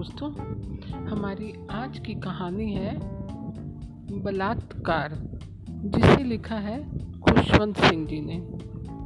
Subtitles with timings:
[0.00, 0.32] दोस्तों,
[1.06, 3.00] हमारी आज की कहानी है
[4.22, 5.38] बलात्कार,
[5.70, 8.40] जिसे लिखा है खुशवंत सिंह जी ने।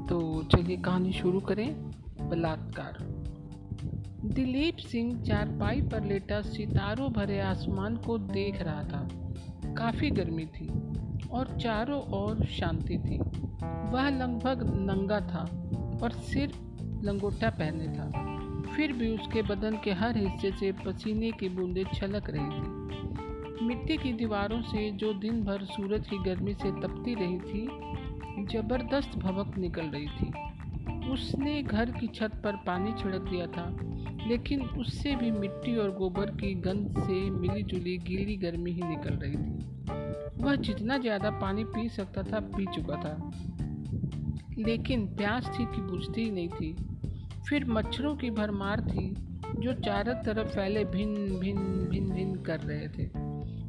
[0.09, 1.91] तो चलिए कहानी शुरू करें,
[2.31, 2.99] बलात्कार।
[4.25, 9.09] दिलीप सिंह चारपाई पर लेटा सितारों भरे आसमान को देख रहा था।
[9.75, 10.69] काफ़ी गर्मी थी
[11.29, 13.19] और चारों ओर शांति थी।
[13.91, 15.71] वह लगभग नंगा था
[16.03, 16.63] और सिर्फ़
[17.05, 18.34] लंगोटा पहने था।
[18.77, 23.97] फिर भी उसके बदन के हर हिस्से से पसीने की बूंदें छलक रही थी। मिट्टी
[23.97, 27.69] की दीवारों से जो दिन भर सूरज की गर्मी से तपती रही थी,
[28.45, 30.33] ज़बरदस्त भवक निकल रही थी।
[31.13, 33.77] उसने घर की छत पर पानी छिड़क दिया था,
[34.29, 39.15] लेकिन उससे भी मिट्टी और गोबर की गंध से मिली जुली गीली गर्मी ही निकल
[39.15, 43.31] रही थी। वह जितना ज़्यादा पानी पी सकता था, पी चुका था।
[44.59, 46.77] लेकिन प्यास थी कि बुझती ही नहीं थी।
[47.49, 49.09] फिर मच्छरों की भरमार थी,
[49.59, 53.09] जो चारों तरफ़ फैले भिन्न भिन्न भिन्न भिन्न कर रहे थे।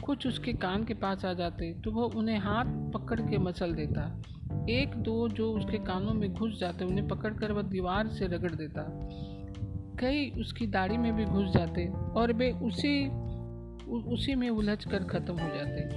[0.05, 4.21] कुछ उसके कान के पास आ जाते तो वह उन्हें हाथ पकड़ के मसल देता।
[4.69, 8.83] एक, दो जो उसके कानों में घुस जाते, उन्हें पकड़कर वह दीवार से रगड़ देता।
[9.99, 13.07] कई उसकी दाढ़ी में भी घुस जाते, और वे उसी
[14.13, 15.89] उसी में उलझ कर ख़त्म हो जाते।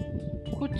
[0.56, 0.70] कुछ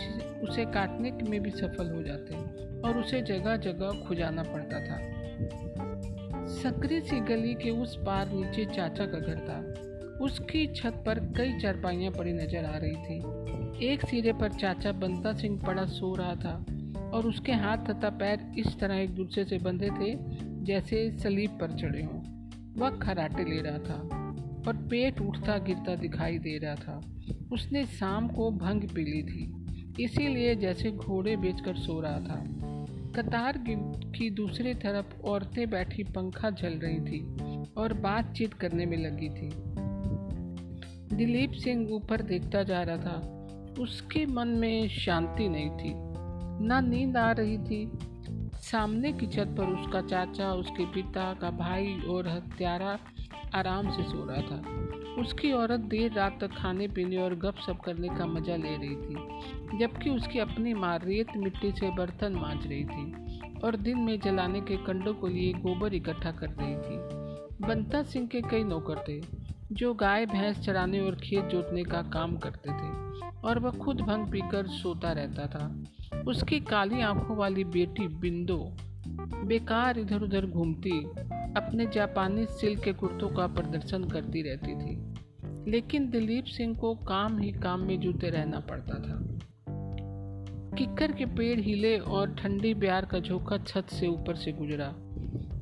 [0.48, 2.34] उसे काटने में भी सफल हो जाते,
[2.80, 5.17] और उसे जगह जगह खुजाना पड़ता था।
[6.59, 9.59] सकरी सी गली के उस पार नीचे चाचा का घर था।
[10.25, 15.33] उसकी छत पर कई चारपाइयाँ पड़ी नज़र आ रही थी। एक सिरे पर चाचा बंता
[15.33, 16.55] सिंह पड़ा सो रहा था
[17.11, 20.14] और उसके हाथ तथा पैर इस तरह एक दूसरे से बंधे थे
[20.64, 22.20] जैसे सलीब पर चढ़े हों।
[22.79, 24.01] वह खराटे ले रहा था
[24.69, 27.01] और पेट उठता गिरता दिखाई दे रहा था।
[27.53, 32.77] उसने शाम को भंग पी ली थी, इसीलिए जैसे घोड़े बेचकर सो रहा था।
[33.19, 37.20] कतार की दूसरी तरफ़ औरतें बैठी पंखा झल रही थी
[37.77, 39.50] और बातचीत करने में लगी थी।
[41.16, 43.46] दिलीप सिंह ऊपर देखता जा रहा था।
[43.83, 45.92] उसके मन में शांति नहीं थी।
[46.67, 47.90] ना नींद आ रही थी।
[48.55, 52.98] सामने की छत पर उसका चाचा, उसके पिता, का भाई और हत्यारा
[53.55, 57.81] आराम से सो रहा था। उसकी औरत देर रात तक खाने पीने और गप सप
[57.85, 62.67] करने का मज़ा ले रही थी, जबकि उसकी अपनी माँ रेत मिट्टी से बर्तन मांज
[62.67, 67.67] रही थी और दिन में जलाने के कंडों को लिए गोबर इकट्ठा कर रही थी।
[67.67, 69.20] बंता सिंह के कई नौकर थे,
[69.73, 74.27] जो गाय, भैंस चराने और खेत जोतने का काम करते थे और वह खुद भंग
[74.27, 78.59] पीकर सोता रहता था। उसकी काली आँखों वाली बेटी बिंदो
[79.20, 81.01] बेकार इधर उधर घूमती,
[81.56, 85.14] अपने जापानी सिल्क के कुर्तों का प्रदर्शन करती रहती थी।
[85.70, 89.39] लेकिन दिलीप सिंह को काम ही काम में जूते रहना पड़ता था।
[90.77, 94.95] किक्कर के पेड़ हिले और ठंडी ब्यार का झोंका छत से ऊपर से गुजरा।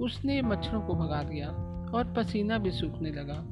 [0.00, 1.48] उसने मच्छरों को भगा दिया
[1.94, 3.46] और पसीना भी सूखने लगा।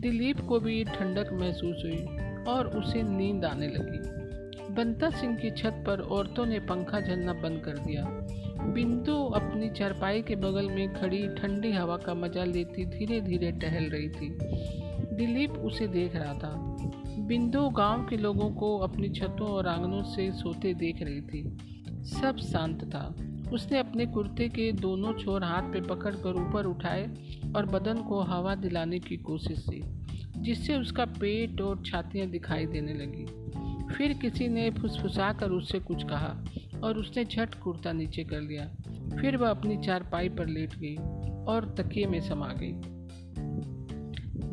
[0.00, 1.98] दिलीप को भी ठंडक महसूस हुई
[2.44, 4.20] और उसे नींद आने लगी।
[4.74, 8.19] बंता सिंह की छत पर औरतों ने पंखा झलना बंद कर दिया।
[8.66, 13.84] बिंदु अपनी चारपाई के बगल में खड़ी ठंडी हवा का मज़ा लेती धीरे धीरे टहल
[13.84, 14.38] रही थी।
[15.16, 16.76] दिलीप उसे देख रहा था।
[17.18, 21.58] बिंदु गाँव के लोगों को अपनी छतों और आंगनों से सोते देख रही थी।
[22.02, 23.14] सब शांत था।
[23.52, 27.10] उसने अपने कुर्ते के दोनों छोर हाथ पे पकड़कर ऊपर उठाए
[27.56, 29.82] और बदन को हवा दिलाने की कोशिश की,
[30.36, 33.26] जिससे उसका पेट और छातियाँ दिखाई देने लगी।
[33.94, 36.44] फिर किसी ने फुसफुसा कर उससे कुछ कहा
[36.84, 38.64] और उसने झट कुर्ता नीचे कर लिया।
[39.16, 40.96] फिर वह अपनी चारपाई पर लेट गई
[41.44, 42.72] और तकिए में समा गई।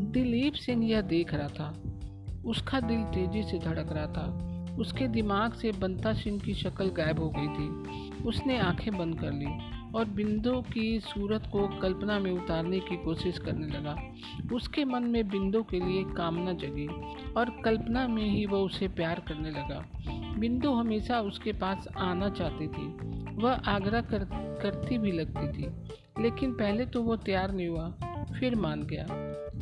[0.06, 1.84] दिलीप सिंह यह देख रहा था।
[2.46, 4.48] उसका दिल तेज़ी से धड़क रहा था।
[4.80, 7.70] उसके दिमाग से बंता सिंह की शक्ल गायब हो गई थी।
[8.24, 13.40] उसने आँखें बंद कर ली। और बिंदु की सूरत को कल्पना में उतारने की कोशिश
[13.40, 13.96] करने लगा।
[14.56, 16.88] उसके मन में बिंदु के लिए कामना जगी
[17.32, 19.86] और कल्पना में ही वह उसे प्यार करने लगा।
[20.40, 22.88] बिंदु हमेशा उसके पास आना चाहती थी।
[23.36, 24.24] वह आग्रह कर,
[24.62, 25.68] करती भी लगती थी।
[26.24, 27.90] लेकिन पहले तो वो तैयार नहीं हुआ
[28.40, 29.08] फिर मान गया।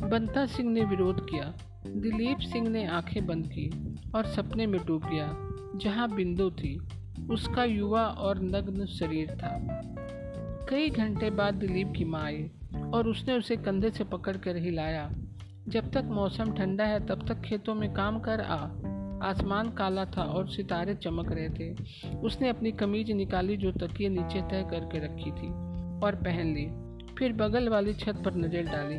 [0.08, 1.54] बंता सिंह ने विरोध किया।
[1.86, 5.36] दिलीप सिंह ने आँखें बंद की और सपने में डूब गया
[5.76, 6.80] जहाँ बिंदु थी।
[7.30, 9.82] उसका युवा और नग्न शरीर था।
[10.68, 12.50] कई घंटे बाद दिलीप की माँ आई
[12.94, 15.10] और उसने उसे कंधे से पकड़ कर हिलाया।
[15.68, 18.56] जब तक मौसम ठंडा है, तब तक खेतों में काम कर आ।
[19.26, 21.74] आसमान काला था और सितारे चमक रहे थे।
[22.16, 25.48] उसने अपनी कमीज निकाली जो तकिए नीचे तय करके रखी थी
[26.00, 26.66] और पहन ली।
[27.14, 28.98] फिर बगल वाली छत पर नज़र डाली।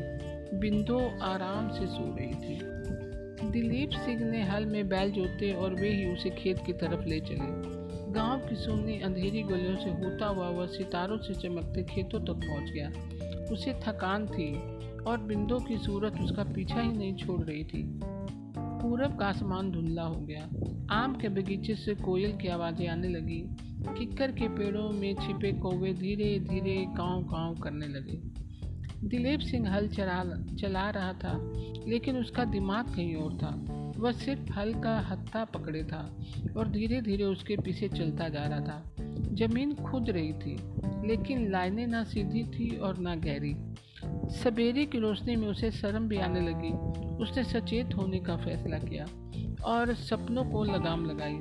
[0.59, 5.89] बिंदु आराम से सो रही थी। दिलीप सिंह ने हल में बैल जोते और वे
[5.89, 10.49] ही उसे खेत की तरफ़ ले चले। गाँव की सुननी अंधेरी गलियों से होता हुआ
[10.49, 12.89] वह सितारों से चमकते खेतों तक पहुँच गया।
[13.53, 14.53] उसे थकान थी
[15.03, 17.99] और बिंदु की सूरत उसका पीछा ही नहीं छोड़ रही थी।
[18.57, 20.49] पूरब का आसमान धुंधला हो गया।
[20.95, 23.43] आम के बगीचे से कोयल की आवाज़ें आने लगी।
[23.99, 28.21] किक्कर के पेड़ों में छिपे कौवे धीरे धीरे काँव काँव करने लगे।
[29.07, 30.23] दिलीप सिंह हल चला
[30.55, 31.53] चला रहा था,
[31.87, 33.51] लेकिन उसका दिमाग कहीं और था।
[33.97, 35.99] वह सिर्फ़ हल का हत्था पकड़े था
[36.57, 38.83] और धीरे धीरे उसके पीछे चलता जा रहा था।
[39.35, 40.55] ज़मीन खुद रही थी,
[41.07, 43.55] लेकिन लाइनें ना सीधी थी और ना गहरी।
[44.33, 46.71] सवेरे की रोशनी में उसे शर्म भी आने लगी।
[47.23, 49.05] उसने सचेत होने का फैसला किया
[49.65, 51.37] और सपनों को लगाम लगाई।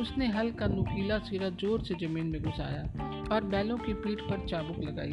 [0.00, 2.82] उसने हल का नुकीला सिरा ज़ोर से ज़मीन में घुसाया
[3.32, 5.12] और बैलों की पीठ पर चाबुक लगाई।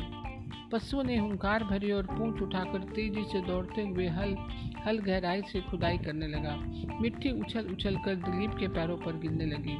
[0.72, 4.36] पशुओं ने हुंकार भरी और पूंछ उठाकर तेज़ी से दौड़ते हुए हल
[4.88, 6.56] हल गहराई से खुदाई करने लगा।
[7.02, 9.78] मिट्टी उछल उछल कर दिलीप के पैरों पर गिरने लगी।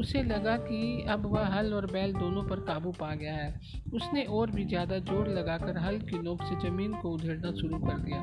[0.00, 3.60] उसे लगा कि अब वह हल और बैल दोनों पर काबू पा गया है।
[3.94, 7.98] उसने और भी ज़्यादा ज़ोर लगाकर हल की नोक से ज़मीन को उधेड़ना शुरू कर
[7.98, 8.22] दिया।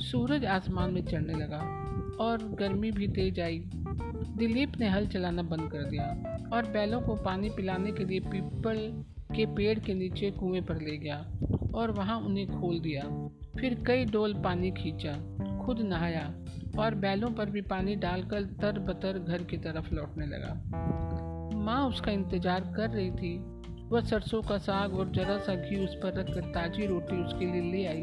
[0.00, 1.58] सूरज आसमान में चढ़ने लगा
[2.20, 3.58] और गर्मी भी तेज आई।
[4.36, 6.04] दिलीप ने हल चलाना बंद कर दिया
[6.52, 8.76] और बैलों को पानी पिलाने के लिए पीपल
[9.36, 11.16] के पेड़ के नीचे कुएँ पर ले गया
[11.74, 13.02] और वहाँ उन्हें खोल दिया।
[13.60, 15.12] फिर कई डोल पानी खींचा।
[15.68, 16.22] खुद नहाया
[16.78, 20.52] और बैलों पर भी पानी डालकर तर बतर घर की तरफ़ लौटने लगा।
[21.56, 23.36] माँ उसका इंतज़ार कर रही थी।
[23.88, 27.70] वह सरसों का साग और जरा सा घी उस पर रखकर ताजी रोटी उसके लिए
[27.72, 28.00] ले आई।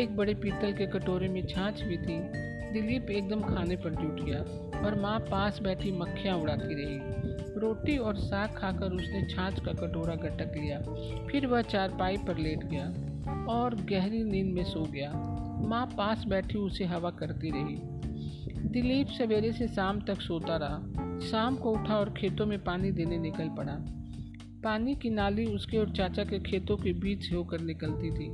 [0.00, 2.18] एक बड़े पीतल के कटोरे में छाछ भी थी।
[2.72, 4.40] दिलीप एकदम खाने पर जुट गया
[4.80, 10.14] और माँ पास बैठी मक्खियाँ उड़ाती रही। रोटी और साग खाकर उसने छाछ का कटोरा
[10.14, 10.80] गटक लिया।
[11.26, 12.86] फिर वह चारपाई पर लेट गया
[13.54, 15.38] और गहरी नींद में सो गया।
[15.68, 17.78] माँ पास बैठी उसे हवा करती रही।
[18.68, 20.78] दिलीप सवेरे से शाम तक सोता रहा।
[21.20, 23.76] शाम को उठा और खेतों में पानी देने निकल पड़ा।
[24.64, 28.28] पानी की नाली उसके और चाचा के खेतों के बीच होकर निकलती थी।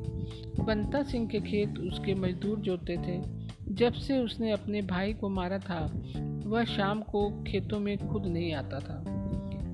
[0.64, 3.22] बंता सिंह के खेत उसके मजदूर जोते थे।
[3.68, 6.02] जब से उसने अपने भाई को मारा था,
[6.46, 9.04] वह शाम को खेतों में खुद नहीं आता था।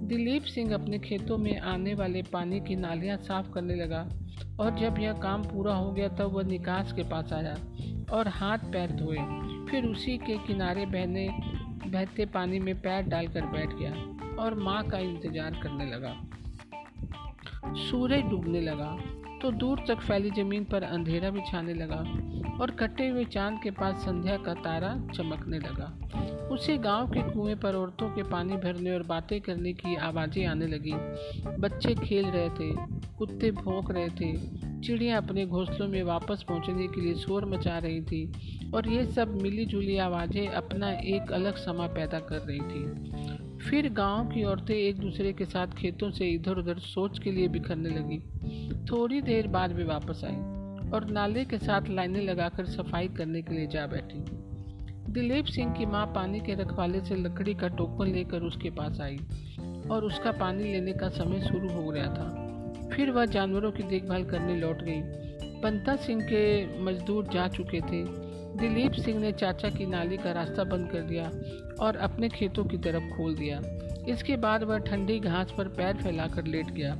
[0.02, 4.08] दिलीप सिंह अपने खेतों में आने वाले पानी की नालियाँ साफ़ करने लगा।
[4.62, 7.54] और जब यह काम पूरा हो गया तब वह निकास के पास आया
[8.12, 9.16] और हाथ पैर धोए।
[9.70, 11.28] फिर उसी के किनारे बहने,
[11.86, 13.92] बहते पानी में पैर डालकर बैठ गया
[14.42, 16.14] और माँ का इंतज़ार करने लगा।
[17.80, 18.96] सूरज डूबने लगा
[19.42, 21.96] तो दूर तक फैली ज़मीन पर अंधेरा भी छाने लगा
[22.60, 25.92] और कटे हुए चाँद के पास संध्या का तारा चमकने लगा।
[26.52, 30.66] उसे गाँव के कुएँ पर औरतों के पानी भरने और बातें करने की आवाज़ें आने
[30.66, 30.92] लगी।
[31.60, 32.70] बच्चे खेल रहे थे,
[33.18, 34.32] कुत्ते भौंक रहे थे,
[34.80, 39.34] चिड़िया अपने घोंसलों में वापस पहुँचने के लिए शोर मचा रही थी और ये सब
[39.42, 44.74] मिली जुली आवाज़ें अपना एक अलग समा पैदा कर रही थी। फिर गाँव की औरतें
[44.74, 48.18] एक दूसरे के साथ खेतों से इधर उधर सोच के लिए बिखरने लगी।
[48.90, 50.36] थोड़ी देर बाद वे वापस आई
[50.90, 54.24] और नाले के साथ लाइनें लगाकर सफ़ाई करने के लिए जा बैठी।
[55.12, 59.16] दिलीप सिंह की माँ पानी के रखवाले से लकड़ी का टोकन लेकर उसके पास आई
[59.90, 62.28] और उसका पानी लेने का समय शुरू हो गया था।
[62.92, 65.00] फिर वह जानवरों की देखभाल करने लौट गई।
[65.60, 66.42] पंता सिंह के
[66.82, 68.04] मजदूर जा चुके थे।
[68.58, 71.30] दिलीप सिंह ने चाचा की नाली का रास्ता बंद कर दिया
[71.84, 73.60] और अपने खेतों की तरफ़ खोल दिया।
[74.08, 76.92] इसके बाद वह ठंडी घास पर पैर फैलाकर लेट गया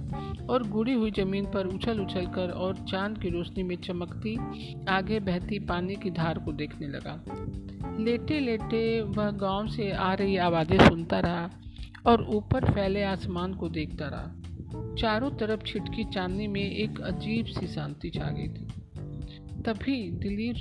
[0.50, 4.37] और गुड़ी हुई ज़मीन पर उछल उछल कर और चाँद की रोशनी में चमकती,
[4.89, 7.25] आगे बहती पानी की धार को देखने लगा।
[8.01, 11.51] लेटे लेटे वह गाँव से आ रही आवाज़ें सुनता रहा
[12.06, 17.67] और ऊपर फैले आसमान को देखता रहा। चारों तरफ़ छिटकी चांदनी में एक अजीब सी
[17.67, 18.69] शांति छा गई थी।
[19.63, 20.56] तभी दिलीप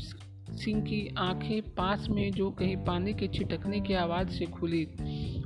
[0.55, 4.83] सिंह की आँखें पास में जो कहीं पानी के छिटकने की आवाज़ से खुली,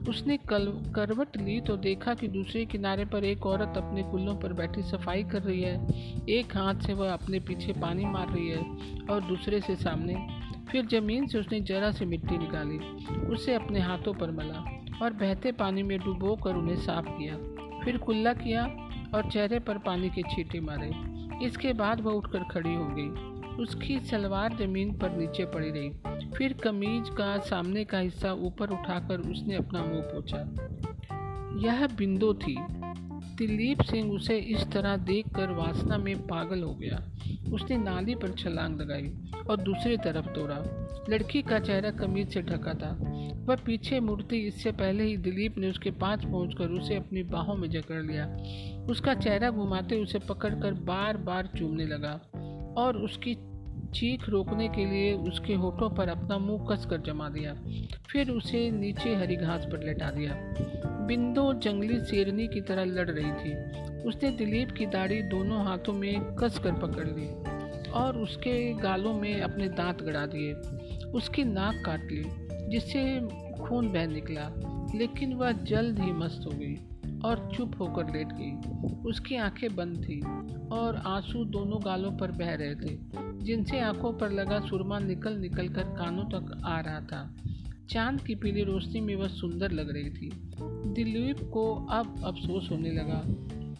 [0.09, 0.65] उसने कल,
[0.95, 5.23] करवट ली तो देखा कि दूसरे किनारे पर एक औरत अपने कुल्लों पर बैठी सफ़ाई
[5.23, 5.75] कर रही है।
[6.29, 8.61] एक हाथ से वह अपने पीछे पानी मार रही है
[9.09, 10.44] और दूसरे से सामने
[10.75, 12.77] फिर ज़मीन से उसने जरा सी मिट्टी निकाली,
[13.25, 17.35] उसे अपने हाथों पर मला और बहते पानी में डुबो कर उन्हें साफ़ किया।
[17.85, 18.65] फिर कुल्ला किया
[19.15, 20.91] और चेहरे पर पानी के छींटे मारे।
[21.45, 23.07] इसके बाद वह उठकर खड़ी हो गई।
[23.63, 25.89] उसकी सलवार ज़मीन पर नीचे पड़ी रही।
[26.29, 30.39] फिर कमीज का सामने का हिस्सा ऊपर उठाकर उसने अपना मुँह पोछा।
[31.67, 32.55] यह बिंदु थी
[33.35, 37.11] दिलीप सिंह उसे इस तरह देखकर वासना में पागल हो गया।
[37.53, 39.13] उसने नाली पर छलांग लगाई
[39.49, 42.97] और दूसरी तरफ़ दौड़ा। लड़की का चेहरा कमीज से ढका था।
[43.45, 47.69] वह पीछे मुड़ती इससे पहले ही दिलीप ने उसके पास पहुंचकर उसे अपनी बाहों में
[47.69, 48.25] जकड़ लिया।
[48.89, 52.21] उसका चेहरा घुमाते उसे पकड़कर बार बार चूमने लगा
[52.77, 53.37] और उसकी
[53.93, 57.53] चीख रोकने के लिए उसके होठों पर अपना मुँह कसकर जमा दिया।
[58.11, 60.33] फिर उसे नीचे हरी घास पर लेटा दिया।
[61.05, 63.53] बिंदु जंगली शेरनी की तरह लड़ रही थी।
[64.03, 67.27] उसने दिलीप की दाढ़ी दोनों हाथों में कस कर पकड़ ली
[67.91, 70.53] और उसके गालों में अपने दांत गड़ा दिए।
[71.11, 72.23] उसकी नाक काट ली,
[72.69, 73.19] जिससे
[73.63, 74.51] खून बह निकला,
[74.95, 76.75] लेकिन वह जल्द ही मस्त हो गई
[77.25, 78.51] और चुप होकर लेट गई।
[79.09, 80.19] उसकी आँखें बंद थी
[80.71, 82.97] और आँसू दोनों गालों पर बह रहे थे,
[83.45, 87.35] जिनसे आँखों पर लगा सुरमा निकल निकल कर कानों तक आ रहा था।
[87.89, 90.31] चाँद की पीली रोशनी में वह सुंदर लग रही थी।
[90.93, 93.25] दिलीप को अब अफसोस होने लगा।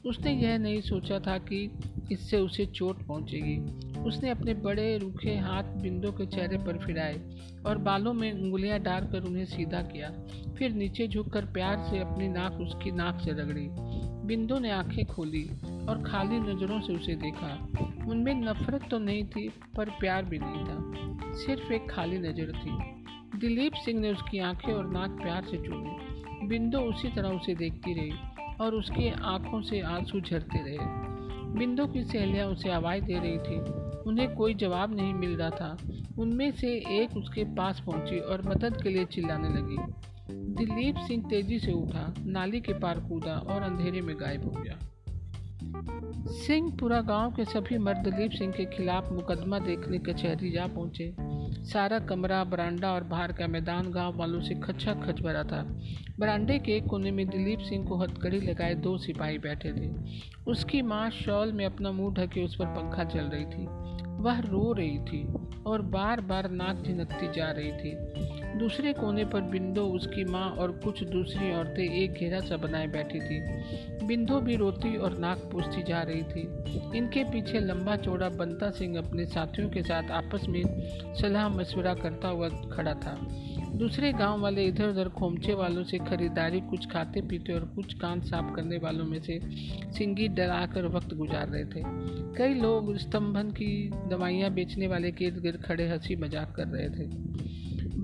[0.10, 1.72] उसने यह नहीं सोचा था कि
[2.12, 3.58] इससे उसे चोट पहुंचेगी।
[4.00, 9.24] उसने अपने बड़े रूखे हाथ बिंदु के चेहरे पर फिराए और बालों में उंगलियाँ डालकर
[9.24, 10.12] उन्हें सीधा किया।
[10.58, 13.68] फिर नीचे झुककर प्यार से अपनी नाक उसकी नाक से रगड़ी।
[14.28, 15.50] बिंदु ने आँखें खोली
[15.90, 17.68] और खाली नज़रों से उसे देखा।
[18.08, 20.92] उनमें नफरत तो नहीं थी, पर प्यार भी नहीं था।
[21.34, 23.05] सिर्फ़ एक खाली नज़र थी।
[23.36, 27.94] दिलीप सिंह ने उसकी आँखें और नाक प्यार से चूमी। बिंदु उसी तरह उसे देखती
[27.94, 28.12] रही
[28.62, 30.78] और उसकी आँखों से आँसू झरते रहे।
[31.60, 33.60] बिंदु की सहेलियाँ उसे आवाज़ दे रही थी।
[34.02, 35.78] उन्हें कोई जवाब नहीं मिल रहा था।
[36.20, 36.68] उनमें से
[37.02, 39.78] एक उसके पास पहुँची और मदद के लिए चिल्लाने लगी।
[40.32, 44.80] दिलीप सिंह तेज़ी से उठा, नाली के पार कूदा और अंधेरे में गायब हो गया।
[46.28, 51.25] सिंह पूरा गाँव के सभी मर्द दिलीप सिंह के खिलाफ मुकदमा देखने कचहरी जा पहुँचे।
[51.64, 55.64] सारा कमरा, बरांडा और बाहर का मैदान गाँव वालों से खचा खच भरा था।
[56.20, 59.94] बरांडे के कोने में दिलीप सिंह को हथकड़ी लगाए दो सिपाही बैठे थे।
[60.48, 63.68] उसकी माँ शॉल में अपना मुँह ढके उस पर पंखा चल रही थी।
[64.26, 65.28] वह रो रही थी
[65.68, 67.96] और बार बार नाक झिनकती जा रही थी।
[68.60, 73.20] दूसरे कोने पर बिंदु उसकी माँ और कुछ दूसरी औरतें एक घेरा सा बनाए बैठी
[73.20, 73.40] थी।
[74.06, 76.42] बिंदु भी रोती और नाक पूछती जा रही थी।
[76.98, 80.64] इनके पीछे लंबा चौड़ा बंता सिंह अपने साथियों के साथ आपस में
[81.22, 83.18] सलाह मशवरा करता हुआ खड़ा था।
[83.78, 88.22] दूसरे गाँव वाले इधर उधर खोमचे वालों से खरीदारी कुछ खाते पीते और कुछ कान
[88.22, 89.40] साफ़ करने वालों में से
[89.92, 91.82] सिंगी डराकर वक्त गुजार रहे थे।
[92.38, 96.90] कई लोग स्तंभन की दवाइयाँ बेचने वाले के इर्द गिर्द खड़े हँसी मज़ाक कर रहे
[96.90, 97.08] थे।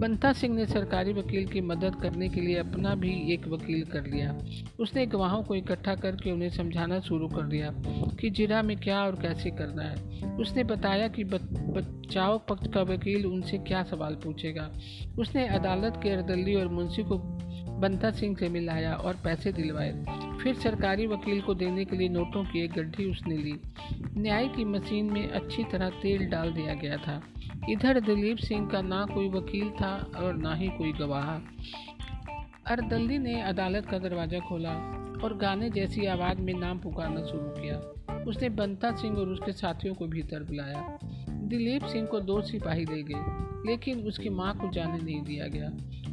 [0.01, 4.05] बंता सिंह ने सरकारी वकील की मदद करने के लिए अपना भी एक वकील कर
[4.05, 4.37] लिया।
[4.79, 7.73] उसने गवाहों को इकट्ठा करके उन्हें समझाना शुरू कर दिया
[8.19, 13.25] कि जिरा में क्या और कैसे करना है। उसने बताया कि बचाव पक्ष का वकील
[13.25, 14.71] उनसे क्या सवाल पूछेगा।
[15.19, 17.17] उसने अदालत के अरदली और मुंशी को
[17.79, 19.91] बंता सिंह से मिलाया और पैसे दिलवाए।
[20.43, 23.53] फिर सरकारी वकील को देने के लिए नोटों की एक गड्ढी उसने ली।
[24.17, 27.21] न्याय की मशीन में अच्छी तरह तेल डाल दिया गया था।
[27.69, 31.29] इधर दिलीप सिंह का ना कोई वकील था और ना ही कोई गवाह।
[32.71, 34.73] अरदल्ली ने अदालत का दरवाज़ा खोला
[35.23, 37.77] और गाने जैसी आवाज़ में नाम पुकारना शुरू किया।
[38.23, 40.99] उसने बंता सिंह और उसके साथियों को भीतर बुलाया।
[41.29, 43.23] दिलीप सिंह को दो सिपाही ले गए,
[43.71, 45.71] लेकिन उसकी माँ को जाने नहीं दिया गया।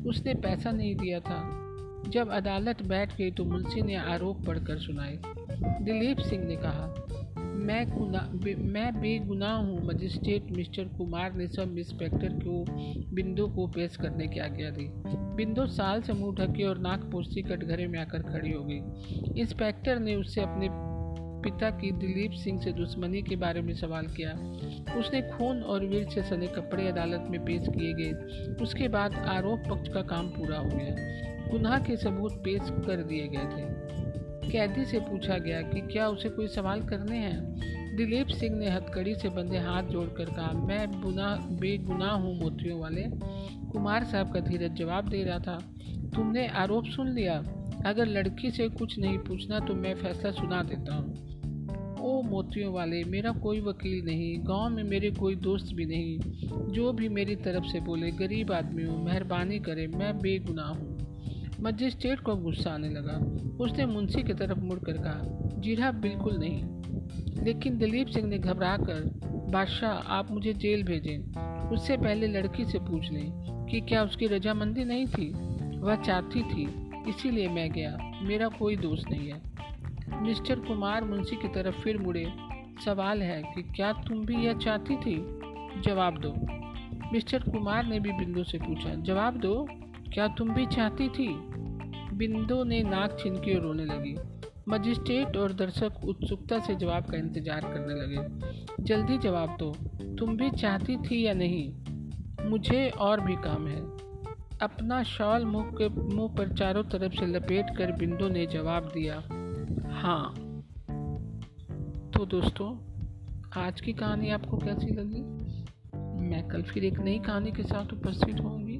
[0.09, 1.55] उसने पैसा नहीं दिया था।
[2.09, 5.19] जब अदालत बैठ गई तो मुंशी ने आरोप पढ़कर सुनाए।
[5.83, 6.95] दिलीप सिंह ने कहा
[7.59, 12.65] मैं गुना बे, मैं बेगुनाह हूँ मजिस्ट्रेट मिस्टर कुमार ने सब इंस्पेक्टर को
[13.15, 14.91] बिंदु को पेश करने की आज्ञा दी।
[15.37, 18.81] बिंदु साल से मुँह ढके और नाक पोस्ती कटघरे में आकर खड़ी हो गई।
[19.41, 20.69] इंस्पेक्टर ने उससे अपने
[21.43, 24.31] पिता की दिलीप सिंह से दुश्मनी के बारे में सवाल किया।
[24.99, 28.13] उसने खून और वीर से सने कपड़े अदालत में पेश किए गए।
[28.63, 33.29] उसके बाद आरोप पक्ष का काम पूरा हो गया। गुनाह के सबूत पेश कर दिए
[33.29, 33.98] गए थे।
[34.51, 37.61] कैदी से पूछा गया कि क्या उसे कोई सवाल करने हैं?
[37.97, 43.05] दिलीप सिंह ने हथकड़ी से बंधे हाथ जोड़कर कहा, मैं बुना, बेगुनाह हूँ मोतियों वाले।
[43.73, 45.59] कुमार साहब का धीरज जवाब दे रहा था,
[46.15, 47.39] तुमने आरोप सुन लिया?
[47.87, 51.29] अगर लड़की से कुछ नहीं पूछना तो मैं फैसला सुना देता हूँ।
[52.01, 56.19] ओ मोतियों वाले, मेरा कोई वकील नहीं, गाँव में मेरे कोई दोस्त भी नहीं।
[56.73, 60.98] जो भी मेरी तरफ़ से बोले, गरीब आदमी हूँ, मेहरबानी करे, मैं बेगुनाह हूँ।
[61.61, 63.17] मजिस्ट्रेट को गुस्सा आने लगा।
[63.65, 66.65] उसने मुंशी की तरफ़ मुड़कर कहा, जी हाँ बिल्कुल नहीं।
[67.45, 69.21] लेकिन दिलीप सिंह ने घबरा कर
[69.53, 71.19] बादशाह, आप मुझे जेल भेजें।
[71.71, 73.31] उससे पहले लड़की से पूछ लें
[73.71, 75.33] कि क्या उसकी रजामंदी नहीं थी?
[75.79, 79.43] वह चाहती थी, इसीलिए मैं गया। मेरा कोई दोस्त नहीं है।
[80.23, 82.33] मिस्टर कुमार मुंशी की तरफ़ फिर मुड़े।
[82.85, 85.17] सवाल है कि क्या तुम भी यह चाहती थी?
[85.81, 86.35] जवाब दो।
[87.13, 89.69] मिस्टर कुमार ने भी बिंदु से पूछा, जवाब दो,
[90.13, 91.48] क्या तुम भी चाहती थी?
[92.15, 94.17] बिंदु ने नाक छिनकी और रोने लगी।
[94.69, 98.49] मजिस्ट्रेट और दर्शक उत्सुकता से जवाब का इंतज़ार करने लगे।
[98.85, 99.73] जल्दी जवाब दो,
[100.17, 101.73] तुम भी चाहती थी या नहीं?
[102.51, 103.81] मुझे और भी काम है।
[104.63, 109.15] अपना शॉल मुँह के, मुँह पर चारों तरफ़ से लपेट कर बिंदु ने जवाब दिया
[109.91, 110.35] हाँ।
[112.11, 112.79] तो दोस्तों,
[113.57, 115.23] आज की कहानी आपको कैसी लगी?
[116.29, 118.79] मैं कल फिर एक नई कहानी के साथ उपस्थित होंगी।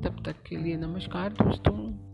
[0.00, 2.06] तब तक के लिए नमस्कार दोस्तों।